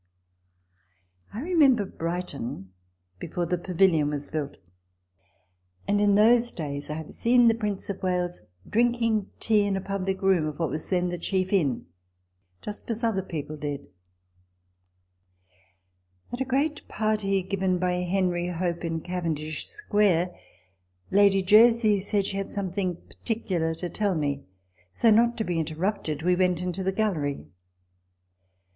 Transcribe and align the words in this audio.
I 1.31 1.41
remember 1.41 1.85
Brighton 1.85 2.73
before 3.19 3.45
the 3.45 3.59
Pavilion 3.59 4.09
was 4.09 4.31
built; 4.31 4.57
and 5.87 6.01
in 6.01 6.15
those 6.15 6.51
days 6.51 6.89
I 6.89 6.95
have 6.95 7.13
seen 7.13 7.47
the 7.47 7.53
Prince 7.53 7.87
of 7.91 8.01
Wales 8.01 8.41
drinking 8.67 9.29
tea 9.39 9.61
in 9.61 9.77
a 9.77 9.79
public 9.79 10.23
room 10.23 10.47
of 10.47 10.57
what 10.57 10.71
was 10.71 10.89
then 10.89 11.09
the 11.09 11.19
chief 11.19 11.53
inn, 11.53 11.85
just 12.63 12.89
as 12.89 13.03
other 13.03 13.21
people 13.21 13.55
did. 13.57 13.81
2o6 13.81 13.85
RECOLLECTIONS 16.31 16.31
OF 16.31 16.31
THE 16.31 16.37
At 16.37 16.41
a 16.41 16.49
great 16.49 16.87
party 16.87 17.43
given 17.43 17.77
by 17.77 17.91
Henry 18.01 18.47
Hope 18.47 18.83
in 18.83 19.01
Caven 19.01 19.35
dish 19.35 19.67
Square, 19.67 20.35
Lady 21.11 21.43
Jersey* 21.43 21.99
said 21.99 22.25
she 22.25 22.37
had 22.37 22.49
something 22.49 22.95
particular 22.95 23.75
to 23.75 23.87
tell 23.87 24.15
me; 24.15 24.45
so, 24.91 25.11
not 25.11 25.37
to 25.37 25.43
be 25.43 25.59
interrupted, 25.59 26.23
we 26.23 26.35
went 26.35 26.59
into 26.63 26.81
the 26.81 26.91
gallery. 26.91 27.45